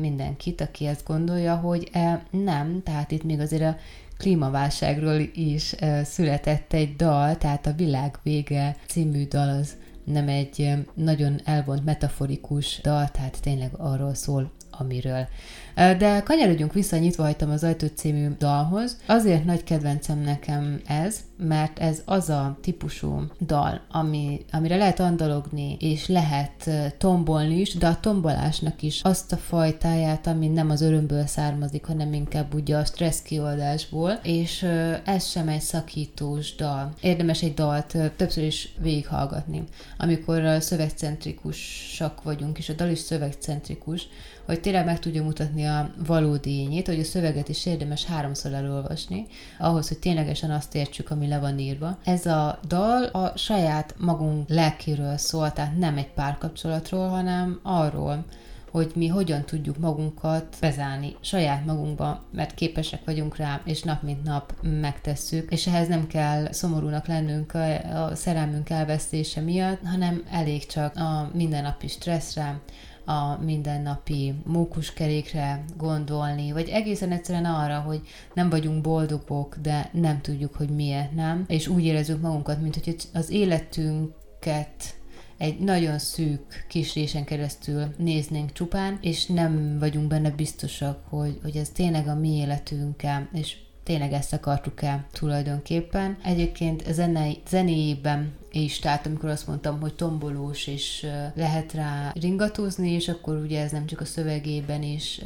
mindenkit, 0.00 0.60
aki 0.60 0.86
ezt 0.86 1.06
gondolja, 1.06 1.56
hogy 1.56 1.88
e, 1.92 2.22
nem, 2.30 2.82
tehát 2.84 3.10
itt 3.10 3.22
még 3.22 3.40
azért 3.40 3.62
a 3.62 3.76
klímaválságról 4.18 5.20
is 5.34 5.74
született 6.04 6.72
egy 6.72 6.96
dal, 6.96 7.38
tehát 7.38 7.66
a 7.66 7.72
Világ 7.72 8.18
vége 8.22 8.76
című 8.86 9.26
dal 9.26 9.48
az 9.48 9.76
nem 10.04 10.28
egy 10.28 10.72
nagyon 10.94 11.40
elvont 11.44 11.84
metaforikus 11.84 12.80
dal, 12.82 13.08
tehát 13.08 13.40
tényleg 13.40 13.70
arról 13.76 14.14
szól, 14.14 14.50
amiről. 14.78 15.28
De 15.74 16.22
kanyarodjunk 16.24 16.72
vissza, 16.72 16.96
nyitva 16.96 17.22
hagytam 17.22 17.50
az 17.50 17.64
ajtót 17.64 17.96
című 17.96 18.28
dalhoz. 18.38 18.96
Azért 19.06 19.44
nagy 19.44 19.64
kedvencem 19.64 20.18
nekem 20.18 20.80
ez, 20.86 21.20
mert 21.36 21.78
ez 21.78 22.02
az 22.04 22.28
a 22.28 22.58
típusú 22.62 23.22
dal, 23.40 23.80
ami, 23.90 24.44
amire 24.50 24.76
lehet 24.76 25.00
andalogni, 25.00 25.76
és 25.80 26.06
lehet 26.06 26.70
tombolni 26.98 27.60
is, 27.60 27.74
de 27.74 27.86
a 27.86 28.00
tombolásnak 28.00 28.82
is 28.82 29.00
azt 29.02 29.32
a 29.32 29.36
fajtáját, 29.36 30.26
ami 30.26 30.48
nem 30.48 30.70
az 30.70 30.80
örömből 30.80 31.26
származik, 31.26 31.84
hanem 31.84 32.12
inkább 32.12 32.54
ugye 32.54 32.76
a 32.76 32.84
stressz 32.84 33.22
kioldásból, 33.22 34.10
és 34.22 34.62
ez 35.04 35.26
sem 35.26 35.48
egy 35.48 35.60
szakítós 35.60 36.54
dal. 36.54 36.92
Érdemes 37.00 37.42
egy 37.42 37.54
dalt 37.54 37.96
többször 38.16 38.44
is 38.44 38.74
végighallgatni. 38.78 39.64
Amikor 39.98 40.56
szövegcentrikusak 40.60 42.22
vagyunk, 42.22 42.58
és 42.58 42.68
a 42.68 42.72
dal 42.72 42.88
is 42.88 42.98
szövegcentrikus, 42.98 44.08
hogy 44.46 44.60
tényleg 44.60 44.84
meg 44.84 44.98
tudja 44.98 45.22
mutatni 45.22 45.64
a 45.64 45.90
valódi 46.06 46.58
ényét, 46.58 46.86
hogy 46.86 47.00
a 47.00 47.04
szöveget 47.04 47.48
is 47.48 47.66
érdemes 47.66 48.04
háromszor 48.04 48.52
elolvasni, 48.52 49.26
ahhoz, 49.58 49.88
hogy 49.88 49.98
ténylegesen 49.98 50.50
azt 50.50 50.74
értsük, 50.74 51.10
ami 51.10 51.28
le 51.28 51.38
van 51.38 51.58
írva. 51.58 51.98
Ez 52.04 52.26
a 52.26 52.58
dal 52.66 53.04
a 53.04 53.32
saját 53.36 53.94
magunk 53.98 54.48
lelkéről 54.48 55.16
szól, 55.16 55.52
tehát 55.52 55.78
nem 55.78 55.96
egy 55.96 56.10
párkapcsolatról, 56.12 57.08
hanem 57.08 57.60
arról, 57.62 58.24
hogy 58.72 58.92
mi 58.94 59.08
hogyan 59.08 59.44
tudjuk 59.44 59.78
magunkat 59.78 60.56
bezárni 60.60 61.16
saját 61.20 61.64
magunkba, 61.64 62.24
mert 62.30 62.54
képesek 62.54 63.04
vagyunk 63.04 63.36
rá, 63.36 63.60
és 63.64 63.82
nap 63.82 64.02
mint 64.02 64.22
nap 64.22 64.54
megtesszük, 64.62 65.50
és 65.50 65.66
ehhez 65.66 65.88
nem 65.88 66.06
kell 66.06 66.52
szomorúnak 66.52 67.06
lennünk 67.06 67.54
a, 67.54 68.04
a 68.04 68.14
szerelmünk 68.14 68.70
elvesztése 68.70 69.40
miatt, 69.40 69.80
hanem 69.84 70.22
elég 70.30 70.66
csak 70.66 70.96
a 70.96 71.30
mindennapi 71.34 71.88
stresszre, 71.88 72.60
a 73.04 73.36
mindennapi 73.44 74.34
mókuskerékre 74.46 75.64
gondolni, 75.76 76.52
vagy 76.52 76.68
egészen 76.68 77.12
egyszerűen 77.12 77.44
arra, 77.44 77.78
hogy 77.78 78.00
nem 78.34 78.50
vagyunk 78.50 78.80
boldogok, 78.80 79.56
de 79.62 79.90
nem 79.92 80.20
tudjuk, 80.20 80.54
hogy 80.54 80.68
miért 80.68 81.14
nem, 81.14 81.44
és 81.48 81.68
úgy 81.68 81.84
érezzük 81.84 82.20
magunkat, 82.20 82.60
mint 82.60 82.74
hogy 82.74 82.96
az 83.12 83.30
életünket 83.30 85.00
egy 85.42 85.58
nagyon 85.58 85.98
szűk 85.98 86.66
kis 86.68 86.94
résen 86.94 87.24
keresztül 87.24 87.94
néznénk 87.96 88.52
csupán, 88.52 88.98
és 89.00 89.26
nem 89.26 89.78
vagyunk 89.78 90.06
benne 90.06 90.30
biztosak, 90.30 91.04
hogy, 91.08 91.38
hogy 91.42 91.56
ez 91.56 91.68
tényleg 91.68 92.08
a 92.08 92.14
mi 92.14 92.28
életünkkel, 92.28 93.28
és 93.32 93.56
tényleg 93.82 94.12
ezt 94.12 94.32
akartuk 94.32 94.82
el 94.82 95.06
tulajdonképpen. 95.12 96.16
Egyébként 96.24 96.92
zenei, 96.92 97.42
zenéjében 97.48 98.32
is, 98.52 98.78
tehát 98.78 99.06
amikor 99.06 99.28
azt 99.28 99.46
mondtam, 99.46 99.80
hogy 99.80 99.94
tombolós, 99.94 100.66
és 100.66 101.06
lehet 101.34 101.72
rá 101.72 102.12
ringatózni, 102.20 102.90
és 102.90 103.08
akkor 103.08 103.36
ugye 103.36 103.62
ez 103.62 103.70
nem 103.70 103.86
csak 103.86 104.00
a 104.00 104.04
szövegében 104.04 104.82
is, 104.82 105.20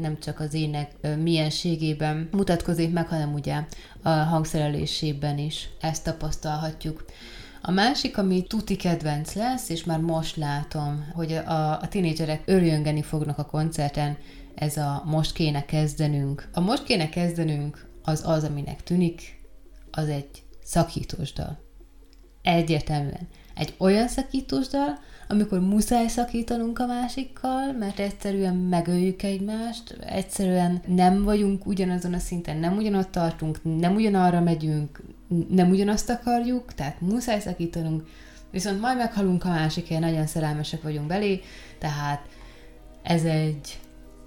nem 0.00 0.18
csak 0.18 0.40
az 0.40 0.54
ének 0.54 0.90
mienségében 1.22 2.28
mutatkozik 2.32 2.92
meg, 2.92 3.08
hanem 3.08 3.32
ugye 3.32 3.64
a 4.02 4.08
hangszerelésében 4.08 5.38
is 5.38 5.68
ezt 5.80 6.04
tapasztalhatjuk. 6.04 7.04
A 7.62 7.70
másik, 7.70 8.18
ami 8.18 8.42
tuti 8.42 8.76
kedvenc 8.76 9.34
lesz, 9.34 9.68
és 9.68 9.84
már 9.84 10.00
most 10.00 10.36
látom, 10.36 11.10
hogy 11.12 11.32
a, 11.32 11.80
a 11.80 11.88
tinédzserek 11.88 12.42
örjöngeni 12.44 13.02
fognak 13.02 13.38
a 13.38 13.44
koncerten, 13.44 14.16
ez 14.54 14.76
a 14.76 15.02
most 15.04 15.32
kéne 15.32 15.64
kezdenünk. 15.64 16.48
A 16.52 16.60
most 16.60 16.84
kéne 16.84 17.08
kezdenünk 17.08 17.88
az 18.02 18.22
az, 18.26 18.44
aminek 18.44 18.82
tűnik, 18.82 19.40
az 19.90 20.08
egy 20.08 20.42
szakítós 20.62 21.32
dal. 21.32 21.63
Egyértelműen. 22.44 23.28
Egy 23.54 23.74
olyan 23.78 24.08
szakítós 24.08 24.66
dal, 24.66 24.98
amikor 25.28 25.60
muszáj 25.60 26.06
szakítanunk 26.06 26.78
a 26.78 26.86
másikkal, 26.86 27.72
mert 27.72 27.98
egyszerűen 27.98 28.54
megöljük 28.54 29.22
egymást, 29.22 29.96
egyszerűen 30.06 30.82
nem 30.86 31.22
vagyunk 31.22 31.66
ugyanazon 31.66 32.14
a 32.14 32.18
szinten, 32.18 32.56
nem 32.56 32.76
ugyanott 32.76 33.10
tartunk, 33.10 33.78
nem 33.78 33.94
ugyanarra 33.94 34.40
megyünk, 34.40 35.02
nem 35.48 35.70
ugyanazt 35.70 36.10
akarjuk, 36.10 36.74
tehát 36.74 37.00
muszáj 37.00 37.40
szakítanunk, 37.40 38.06
viszont 38.50 38.80
majd 38.80 38.96
meghalunk 38.96 39.44
a 39.44 39.48
másikért, 39.48 40.00
nagyon 40.00 40.26
szerelmesek 40.26 40.82
vagyunk 40.82 41.06
belé, 41.06 41.40
tehát 41.78 42.26
ez 43.02 43.24
egy 43.24 43.78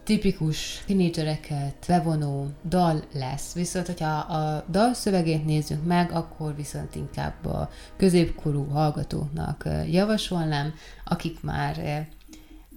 tipikus 0.07 0.83
tinédzsereket 0.85 1.85
bevonó 1.87 2.47
dal 2.65 3.03
lesz. 3.13 3.53
Viszont, 3.53 3.85
hogyha 3.85 4.17
a 4.17 4.65
dal 4.69 4.93
szövegét 4.93 5.45
nézzük 5.45 5.85
meg, 5.85 6.11
akkor 6.11 6.55
viszont 6.55 6.95
inkább 6.95 7.45
a 7.45 7.69
középkorú 7.97 8.63
hallgatóknak 8.63 9.67
javasolnám, 9.91 10.73
akik 11.05 11.41
már 11.41 12.07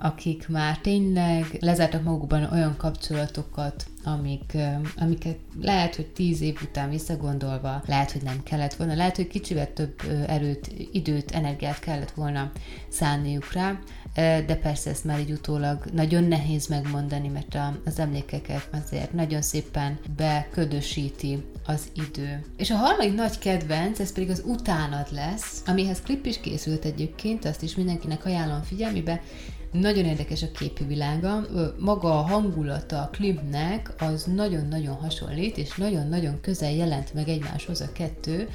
akik 0.03 0.49
már 0.49 0.79
tényleg 0.79 1.57
lezártak 1.61 2.03
magukban 2.03 2.49
olyan 2.53 2.77
kapcsolatokat, 2.77 3.87
amik, 4.05 4.57
amiket 4.97 5.39
lehet, 5.61 5.97
hogy 5.97 6.07
tíz 6.07 6.41
év 6.41 6.59
után 6.63 6.91
visszagondolva, 6.91 7.83
lehet, 7.87 8.13
hogy 8.13 8.23
nem 8.23 8.43
kellett 8.43 8.75
volna, 8.75 8.95
lehet, 8.95 9.17
hogy 9.17 9.27
kicsivel 9.27 9.73
több 9.73 9.95
erőt, 10.27 10.73
időt, 10.93 11.31
energiát 11.31 11.79
kellett 11.79 12.11
volna 12.11 12.51
szánniuk 12.89 13.53
rá, 13.53 13.79
de 14.15 14.59
persze 14.63 14.91
ezt 14.91 15.05
már 15.05 15.21
így 15.21 15.33
utólag 15.33 15.85
nagyon 15.93 16.25
nehéz 16.25 16.67
megmondani, 16.67 17.29
mert 17.29 17.59
az 17.85 17.99
emlékeket 17.99 18.69
azért 18.83 19.13
nagyon 19.13 19.43
szépen 19.43 19.99
beködösíti 20.17 21.45
az 21.67 21.83
idő. 21.95 22.45
És 22.57 22.71
a 22.71 22.77
harmadik 22.77 23.15
nagy 23.15 23.39
kedvenc, 23.39 23.99
ez 23.99 24.13
pedig 24.13 24.31
az 24.31 24.43
utánad 24.47 25.07
lesz, 25.13 25.63
amihez 25.67 26.01
klip 26.01 26.27
is 26.27 26.41
készült 26.41 26.85
egyébként, 26.85 27.45
azt 27.45 27.63
is 27.63 27.77
mindenkinek 27.77 28.25
ajánlom 28.25 28.63
figyelmébe, 28.63 29.23
nagyon 29.73 30.05
érdekes 30.05 30.43
a 30.43 30.51
képi 30.51 30.85
világa. 30.85 31.47
Maga 31.79 32.19
a 32.19 32.23
hangulata 32.23 33.03
a 33.03 33.09
klipnek 33.09 33.95
az 33.99 34.25
nagyon-nagyon 34.25 34.95
hasonlít, 34.95 35.59
és 35.59 35.77
nagyon-nagyon 35.77 36.41
közel 36.41 36.73
jelent 36.73 37.15
meg 37.15 37.29
egymáshoz 37.29 37.81
a 37.81 37.93
kettő 37.93 38.49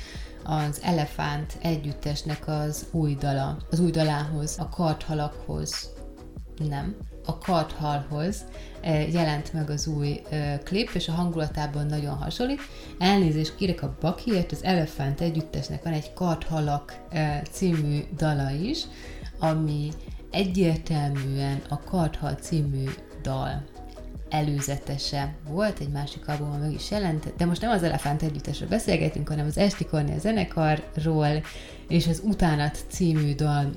az 0.44 0.80
Elefánt 0.84 1.58
együttesnek 1.62 2.48
az 2.48 2.86
új 2.92 3.16
dala, 3.16 3.58
az 3.72 3.80
új 3.80 3.92
dalához, 3.92 4.56
a 4.60 4.70
karthalakhoz, 4.70 5.90
nem, 6.70 6.96
a 7.26 7.38
karthalhoz 7.38 8.44
jelent 9.12 9.54
meg 9.54 9.70
az 9.70 9.88
új 9.88 10.22
klip, 10.64 10.90
és 10.94 11.08
a 11.08 11.12
hangulatában 11.12 11.86
nagyon 11.86 12.16
hasonlít. 12.18 12.60
Elnézést 13.00 13.56
kérek 13.56 13.84
a 13.84 13.96
Bakiért, 14.02 14.52
az 14.52 14.64
Elefánt 14.64 15.22
együttesnek 15.22 15.84
van 15.84 15.94
egy 15.94 16.14
karthalak 16.14 17.08
című 17.52 18.00
dala 18.18 18.52
is, 18.52 18.84
ami 19.40 19.92
egyértelműen 20.36 21.62
a 21.70 21.84
Karthal 21.84 22.34
című 22.34 22.84
dal 23.22 23.64
előzetese 24.30 25.36
volt, 25.48 25.80
egy 25.80 25.90
másik 25.90 26.28
albumon 26.28 26.60
meg 26.60 26.74
is 26.74 26.92
jelent, 26.92 27.34
de 27.38 27.46
most 27.46 27.62
nem 27.62 27.72
az 27.72 27.84
Elefánt 27.84 28.22
együttesről 28.22 28.70
beszélgetünk, 28.70 29.28
hanem 29.28 29.46
az 29.46 29.58
Esti 29.58 29.86
Kornél 29.86 30.20
zenekarról, 30.20 31.44
és 31.88 32.08
az 32.08 32.22
Utánat 32.26 32.78
című 32.88 33.36
dal, 33.36 33.70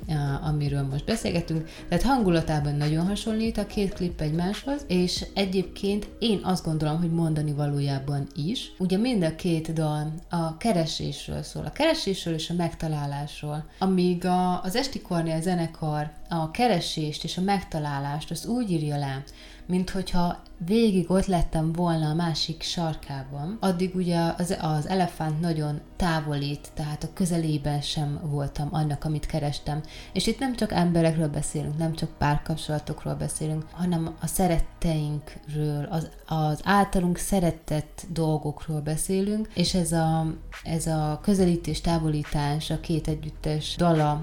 amiről 0.42 0.82
most 0.82 1.04
beszélgetünk, 1.04 1.68
tehát 1.88 2.04
hangulatában 2.04 2.74
nagyon 2.74 3.06
hasonlít 3.06 3.58
a 3.58 3.66
két 3.66 3.94
klip 3.94 4.20
egymáshoz, 4.20 4.84
és 4.86 5.26
egyébként 5.34 6.08
én 6.18 6.40
azt 6.42 6.64
gondolom, 6.64 6.98
hogy 6.98 7.10
mondani 7.10 7.52
valójában 7.52 8.26
is. 8.34 8.72
Ugye 8.78 8.96
mind 8.96 9.22
a 9.22 9.34
két 9.34 9.72
dal 9.72 10.12
a 10.28 10.56
keresésről 10.56 11.42
szól, 11.42 11.64
a 11.64 11.72
keresésről 11.72 12.34
és 12.34 12.50
a 12.50 12.54
megtalálásról. 12.54 13.64
Amíg 13.78 14.24
a, 14.24 14.62
az 14.62 14.76
Esti 14.76 15.00
Kornél 15.00 15.40
zenekar 15.40 16.10
a 16.28 16.50
keresést 16.50 17.24
és 17.24 17.36
a 17.36 17.40
megtalálást 17.40 18.30
azt 18.30 18.46
úgy 18.46 18.70
írja 18.70 18.98
le, 18.98 19.22
mint 19.68 19.90
hogyha 19.90 20.42
végig 20.66 21.10
ott 21.10 21.26
lettem 21.26 21.72
volna 21.72 22.08
a 22.08 22.14
másik 22.14 22.62
sarkában, 22.62 23.56
addig 23.60 23.94
ugye 23.94 24.34
az, 24.38 24.56
az 24.60 24.88
elefánt 24.88 25.40
nagyon 25.40 25.80
távolít, 25.96 26.68
tehát 26.74 27.02
a 27.02 27.12
közelében 27.12 27.80
sem 27.80 28.20
voltam 28.22 28.68
annak, 28.70 29.04
amit 29.04 29.26
kerestem. 29.26 29.80
És 30.12 30.26
itt 30.26 30.38
nem 30.38 30.56
csak 30.56 30.72
emberekről 30.72 31.28
beszélünk, 31.28 31.78
nem 31.78 31.94
csak 31.94 32.10
párkapcsolatokról 32.18 33.14
beszélünk, 33.14 33.64
hanem 33.70 34.14
a 34.20 34.26
szeretteinkről, 34.26 35.84
az, 35.84 36.08
az 36.26 36.60
általunk 36.64 37.16
szeretett 37.16 38.06
dolgokról 38.12 38.80
beszélünk, 38.80 39.48
és 39.54 39.74
ez 39.74 39.92
a, 39.92 40.34
ez 40.62 40.86
a 40.86 41.20
közelítés, 41.22 41.80
távolítás 41.80 42.70
a 42.70 42.80
két 42.80 43.08
együttes 43.08 43.76
dala 43.76 44.22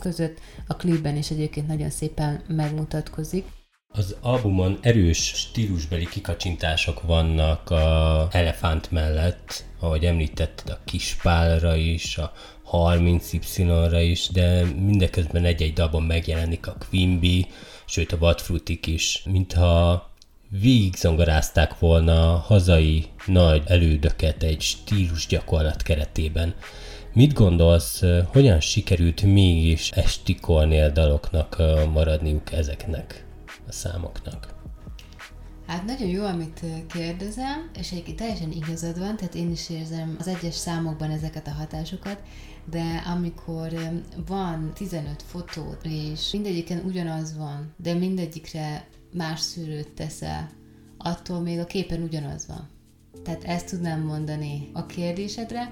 között 0.00 0.38
a 0.66 0.76
klipben 0.76 1.16
is 1.16 1.30
egyébként 1.30 1.66
nagyon 1.66 1.90
szépen 1.90 2.42
megmutatkozik. 2.46 3.46
Az 3.94 4.16
albumon 4.20 4.78
erős 4.80 5.18
stílusbeli 5.18 6.08
kikacsintások 6.08 7.02
vannak 7.02 7.70
a 7.70 8.28
Elefánt 8.30 8.90
mellett, 8.90 9.64
ahogy 9.80 10.04
említetted 10.04 10.70
a 10.70 10.78
Kispálra 10.84 11.76
is, 11.76 12.18
a 12.18 12.32
30Y-ra 12.70 14.00
is, 14.02 14.28
de 14.28 14.64
mindeközben 14.64 15.44
egy-egy 15.44 15.72
dalban 15.72 16.02
megjelenik 16.02 16.66
a 16.66 16.76
Quimby, 16.88 17.46
sőt 17.86 18.12
a 18.12 18.16
Wadfrutik 18.20 18.86
is, 18.86 19.22
mintha 19.24 20.10
végig 20.48 20.94
zongorázták 20.96 21.78
volna 21.78 22.32
a 22.32 22.36
hazai 22.36 23.04
nagy 23.26 23.62
elődöket 23.66 24.42
egy 24.42 24.60
stílus 24.60 25.26
gyakorlat 25.26 25.82
keretében. 25.82 26.54
Mit 27.12 27.32
gondolsz, 27.32 28.02
hogyan 28.26 28.60
sikerült 28.60 29.22
mégis 29.22 29.90
esti 29.90 30.38
daloknak 30.92 31.62
maradniuk 31.92 32.52
ezeknek? 32.52 33.24
A 33.68 33.72
számoknak? 33.72 34.54
Hát 35.66 35.84
nagyon 35.84 36.08
jó, 36.08 36.24
amit 36.24 36.60
kérdezem, 36.88 37.70
és 37.78 37.92
egyébként 37.92 38.16
teljesen 38.16 38.52
igazad 38.52 38.98
van, 38.98 39.16
tehát 39.16 39.34
én 39.34 39.50
is 39.50 39.70
érzem 39.70 40.16
az 40.18 40.26
egyes 40.26 40.54
számokban 40.54 41.10
ezeket 41.10 41.46
a 41.46 41.50
hatásokat, 41.52 42.22
de 42.70 43.02
amikor 43.14 43.72
van 44.26 44.72
15 44.74 45.22
fotó, 45.22 45.74
és 45.82 46.32
mindegyiken 46.32 46.82
ugyanaz 46.84 47.36
van, 47.36 47.74
de 47.76 47.94
mindegyikre 47.94 48.88
más 49.12 49.40
szűrőt 49.40 49.88
teszel, 49.88 50.50
attól 50.98 51.40
még 51.40 51.58
a 51.58 51.64
képen 51.64 52.02
ugyanaz 52.02 52.46
van. 52.46 52.68
Tehát 53.24 53.44
ezt 53.44 53.66
tudnám 53.66 54.00
mondani 54.00 54.70
a 54.72 54.86
kérdésedre. 54.86 55.70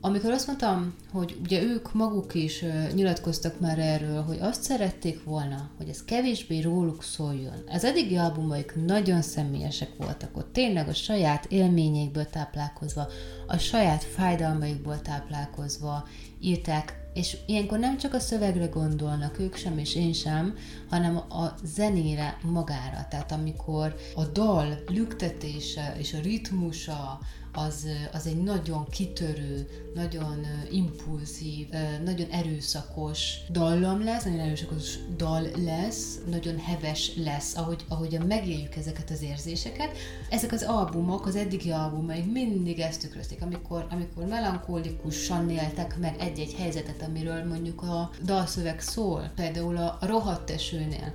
Amikor 0.00 0.30
azt 0.30 0.46
mondtam, 0.46 0.94
hogy 1.12 1.36
ugye 1.44 1.62
ők 1.62 1.92
maguk 1.92 2.34
is 2.34 2.64
nyilatkoztak 2.94 3.60
már 3.60 3.78
erről, 3.78 4.22
hogy 4.22 4.38
azt 4.40 4.62
szerették 4.62 5.24
volna, 5.24 5.70
hogy 5.76 5.88
ez 5.88 6.04
kevésbé 6.04 6.60
róluk 6.60 7.02
szóljon. 7.02 7.62
Az 7.68 7.84
eddigi 7.84 8.16
albumaik 8.16 8.74
nagyon 8.86 9.22
személyesek 9.22 9.90
voltak 9.96 10.36
ott, 10.36 10.52
tényleg 10.52 10.88
a 10.88 10.94
saját 10.94 11.44
élményeikből 11.44 12.26
táplálkozva, 12.26 13.06
a 13.46 13.58
saját 13.58 14.04
fájdalmaikból 14.04 15.02
táplálkozva 15.02 16.08
írták, 16.40 17.04
és 17.14 17.36
ilyenkor 17.46 17.78
nem 17.78 17.96
csak 17.96 18.14
a 18.14 18.18
szövegre 18.18 18.66
gondolnak 18.66 19.38
ők 19.38 19.56
sem, 19.56 19.78
és 19.78 19.94
én 19.94 20.12
sem, 20.12 20.54
hanem 20.90 21.16
a 21.16 21.54
zenére 21.64 22.38
magára. 22.42 23.06
Tehát 23.10 23.32
amikor 23.32 23.96
a 24.14 24.24
dal 24.24 24.82
lüktetése 24.86 25.94
és 25.98 26.14
a 26.14 26.20
ritmusa, 26.20 27.18
az, 27.56 27.86
az 28.12 28.26
egy 28.26 28.42
nagyon 28.42 28.88
kitörő, 28.88 29.68
nagyon 29.94 30.46
impulzív, 30.70 31.68
nagyon 32.04 32.30
erőszakos 32.30 33.36
dallam 33.50 34.04
lesz, 34.04 34.24
nagyon 34.24 34.40
erőszakos 34.40 34.98
dal 35.16 35.48
lesz, 35.64 36.18
nagyon 36.30 36.58
heves 36.58 37.12
lesz, 37.16 37.56
ahogy, 37.56 37.84
ahogyan 37.88 38.26
megéljük 38.26 38.76
ezeket 38.76 39.10
az 39.10 39.22
érzéseket. 39.22 39.96
Ezek 40.30 40.52
az 40.52 40.62
albumok, 40.62 41.26
az 41.26 41.36
eddigi 41.36 41.70
albumaik 41.70 42.32
mindig 42.32 42.78
ezt 42.78 43.00
tükrözték, 43.00 43.42
amikor, 43.42 43.86
amikor 43.90 44.24
melankólikusan 44.24 45.50
éltek 45.50 45.98
meg 45.98 46.14
egy-egy 46.18 46.54
helyzetet, 46.58 47.02
amiről 47.02 47.44
mondjuk 47.44 47.82
a 47.82 48.10
dalszöveg 48.24 48.80
szól, 48.80 49.30
például 49.34 49.76
a, 49.76 49.96
a 50.00 50.06
rohadt 50.06 50.50
esőnél, 50.50 51.14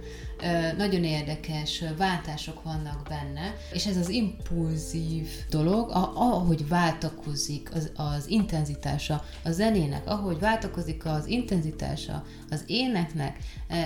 nagyon 0.77 1.03
érdekes 1.03 1.83
váltások 1.97 2.63
vannak 2.63 3.07
benne, 3.09 3.55
és 3.73 3.85
ez 3.85 3.97
az 3.97 4.09
impulzív 4.09 5.27
dolog, 5.49 5.89
ahogy 6.15 6.67
váltakozik 6.67 7.69
az, 7.73 7.91
az 7.95 8.27
intenzitása 8.27 9.23
a 9.43 9.51
zenének, 9.51 10.07
ahogy 10.07 10.39
váltakozik 10.39 11.05
az 11.05 11.25
intenzitása 11.25 12.23
az 12.49 12.63
éneknek, 12.67 13.37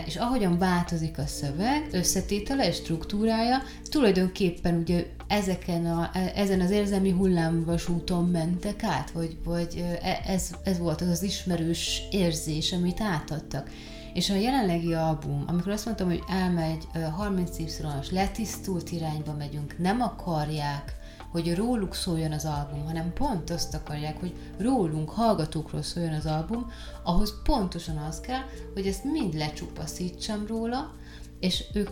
és 0.06 0.15
ahogyan 0.15 0.58
változik 0.58 1.17
a 1.17 1.26
szöveg, 1.26 1.88
összetétele 1.91 2.67
és 2.67 2.76
struktúrája, 2.76 3.63
tulajdonképpen 3.89 4.76
ugye 4.76 5.06
ezeken 5.27 5.85
a, 5.85 6.09
e, 6.13 6.31
ezen 6.35 6.61
az 6.61 6.69
érzelmi 6.69 7.11
hullámvasúton 7.11 8.29
mentek 8.29 8.83
át, 8.83 9.11
vagy, 9.11 9.38
vagy 9.43 9.83
e, 10.01 10.21
ez, 10.25 10.49
ez 10.63 10.77
volt 10.77 11.01
az 11.01 11.07
az 11.07 11.23
ismerős 11.23 12.01
érzés, 12.11 12.73
amit 12.73 13.01
átadtak. 13.01 13.69
És 14.13 14.29
a 14.29 14.35
jelenlegi 14.35 14.93
album, 14.93 15.43
amikor 15.47 15.71
azt 15.71 15.85
mondtam, 15.85 16.07
hogy 16.07 16.23
elmegy 16.27 16.88
30 17.15 17.57
y 17.59 17.65
letisztult 18.11 18.91
irányba 18.91 19.33
megyünk, 19.33 19.77
nem 19.77 20.01
akarják, 20.01 20.95
hogy 21.31 21.55
róluk 21.55 21.95
szóljon 21.95 22.31
az 22.31 22.45
album, 22.45 22.85
hanem 22.85 23.13
pont 23.13 23.49
azt 23.49 23.73
akarják, 23.73 24.19
hogy 24.19 24.33
rólunk, 24.57 25.09
hallgatókról 25.09 25.81
szóljon 25.81 26.13
az 26.13 26.25
album, 26.25 26.71
ahhoz 27.03 27.41
pontosan 27.43 27.97
az 27.97 28.19
kell, 28.19 28.41
hogy 28.73 28.88
ezt 28.88 29.03
mind 29.03 29.33
lecsupaszítsam 29.33 30.47
róla, 30.47 30.93
és 31.39 31.63
ők 31.73 31.89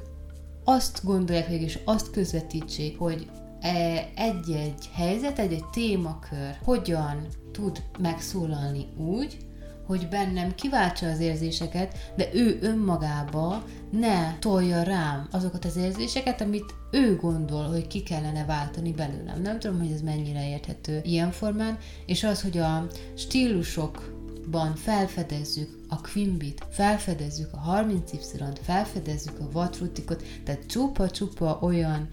azt 0.64 1.00
gondolják 1.04 1.48
végig, 1.48 1.68
és 1.68 1.80
azt 1.86 2.12
közvetítsék, 2.12 2.98
hogy 2.98 3.30
e, 3.60 4.10
egy-egy 4.16 4.90
helyzet, 4.94 5.40
egy-egy 5.40 5.66
témakör 5.72 6.58
hogyan 6.64 7.28
tud 7.52 7.84
megszólalni 8.00 8.86
úgy, 8.98 9.38
hogy 9.88 10.08
bennem 10.10 10.56
kiváltsa 10.56 11.10
az 11.10 11.20
érzéseket, 11.20 11.98
de 12.16 12.30
ő 12.34 12.58
önmagába 12.62 13.64
ne 13.92 14.38
tolja 14.40 14.84
rám 14.84 15.28
azokat 15.32 15.66
az 15.66 15.76
érzéseket, 15.76 16.42
amit 16.42 16.74
ő 16.92 17.16
gondol, 17.16 17.64
hogy 17.64 17.88
ki 17.88 18.04
kellene 18.04 18.46
váltani 18.46 18.92
belőlem. 18.92 19.42
Nem 19.42 19.60
tudom, 19.60 19.80
hogy 19.80 19.92
ez 19.92 20.02
mennyire 20.02 20.50
érthető 20.50 21.02
ilyen 21.04 21.32
formán, 21.32 21.78
és 22.06 22.24
az, 22.24 22.42
hogy 22.42 22.58
a 22.58 22.88
stílusokban 24.44 24.76
felfedezzük 24.76 25.70
a 25.90 26.02
Quimbit, 26.02 26.66
felfedezzük 26.70 27.54
a 27.54 27.62
30Y-t, 27.72 28.58
felfedezzük 28.62 29.40
a 29.40 29.52
Vatrutikot, 29.52 30.24
tehát 30.44 30.66
csupa-csupa 30.66 31.60
olyan 31.62 32.10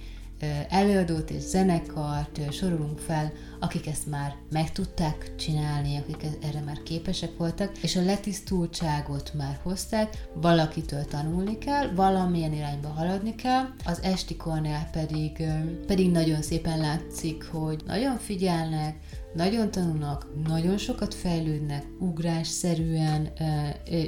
előadót 0.69 1.31
és 1.31 1.43
zenekart 1.43 2.53
sorolunk 2.53 2.99
fel, 2.99 3.33
akik 3.61 3.87
ezt 3.87 4.07
már 4.07 4.35
meg 4.51 4.73
tudták 4.73 5.35
csinálni, 5.37 5.97
akik 5.97 6.27
erre 6.43 6.61
már 6.61 6.83
képesek 6.83 7.37
voltak, 7.37 7.79
és 7.83 7.97
a 7.97 8.03
letisztultságot 8.03 9.33
már 9.35 9.59
hozták, 9.62 10.29
valakitől 10.35 11.05
tanulni 11.05 11.59
kell, 11.59 11.95
valamilyen 11.95 12.53
irányba 12.53 12.88
haladni 12.88 13.35
kell, 13.35 13.64
az 13.85 14.01
esti 14.03 14.37
kornél 14.37 14.88
pedig, 14.93 15.43
pedig 15.87 16.11
nagyon 16.11 16.43
szépen 16.43 16.79
látszik, 16.79 17.45
hogy 17.45 17.83
nagyon 17.87 18.19
figyelnek, 18.19 18.97
nagyon 19.35 19.71
tanulnak, 19.71 20.27
nagyon 20.47 20.79
sokat 20.79 21.14
fejlődnek, 21.14 21.85
ugrásszerűen 21.99 23.29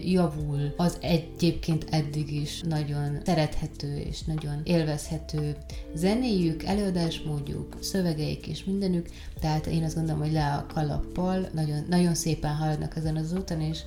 javul 0.04 0.74
az 0.76 0.96
egyébként 1.00 1.86
eddig 1.90 2.32
is 2.32 2.60
nagyon 2.60 3.18
szerethető 3.24 3.96
és 3.96 4.22
nagyon 4.22 4.60
élvezhető 4.64 5.56
zenéjük, 5.94 6.62
előadásmódjuk, 6.62 7.76
szövegeik 7.80 8.46
és 8.46 8.64
mindenük, 8.64 9.08
tehát 9.40 9.66
én 9.66 9.84
azt 9.84 9.94
gondolom, 9.94 10.20
hogy 10.20 10.32
le 10.32 10.52
a 10.52 10.66
kalappal, 10.74 11.48
nagyon, 11.54 11.84
nagyon 11.88 12.14
szépen 12.14 12.54
haladnak 12.54 12.96
ezen 12.96 13.16
az 13.16 13.32
úton, 13.32 13.60
és 13.60 13.78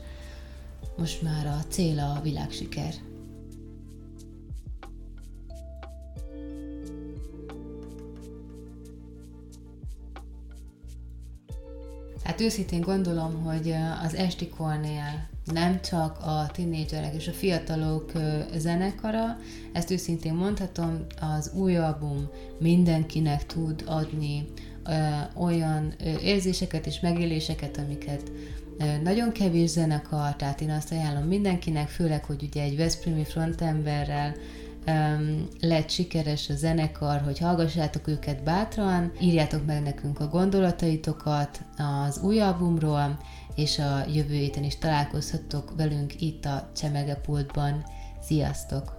most 0.98 1.21
már 1.21 1.45
a 1.45 1.65
cél 1.69 2.00
a 2.00 2.21
világsiker. 2.24 2.93
Hát 12.25 12.41
őszintén 12.41 12.81
gondolom, 12.81 13.43
hogy 13.43 13.75
az 14.03 14.15
Estikornél 14.15 15.27
nem 15.53 15.81
csak 15.81 16.17
a 16.19 16.49
tinédzserek 16.53 17.13
és 17.15 17.27
a 17.27 17.31
fiatalok 17.31 18.11
zenekara, 18.57 19.38
ezt 19.73 19.91
őszintén 19.91 20.33
mondhatom, 20.33 21.05
az 21.38 21.51
új 21.53 21.77
album 21.77 22.29
mindenkinek 22.59 23.45
tud 23.45 23.83
adni 23.85 24.47
olyan 25.33 25.93
érzéseket 26.21 26.85
és 26.85 26.99
megéléseket, 26.99 27.77
amiket 27.77 28.31
nagyon 29.03 29.31
kevés 29.31 29.69
zenekar, 29.69 30.35
tehát 30.35 30.61
én 30.61 30.69
azt 30.69 30.91
ajánlom 30.91 31.27
mindenkinek, 31.27 31.88
főleg, 31.88 32.25
hogy 32.25 32.43
ugye 32.43 32.61
egy 32.61 32.77
Veszprémi 32.77 33.23
frontemberrel 33.23 34.35
um, 34.88 35.48
lett 35.60 35.89
sikeres 35.89 36.50
a 36.50 36.54
zenekar, 36.54 37.21
hogy 37.21 37.39
hallgassátok 37.39 38.08
őket 38.08 38.43
bátran, 38.43 39.12
írjátok 39.21 39.65
meg 39.65 39.82
nekünk 39.82 40.19
a 40.19 40.28
gondolataitokat 40.28 41.62
az 42.06 42.19
új 42.19 42.39
albumról, 42.39 43.19
és 43.56 43.80
a 43.80 44.06
jövő 44.13 44.34
héten 44.34 44.63
is 44.63 44.78
találkozhattok 44.78 45.74
velünk 45.78 46.21
itt 46.21 46.45
a 46.45 46.69
Csemegepultban. 46.76 47.84
Sziasztok! 48.21 48.94